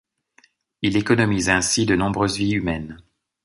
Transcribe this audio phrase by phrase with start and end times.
[0.81, 2.97] Il économise ainsi de nombreuses vies humaines.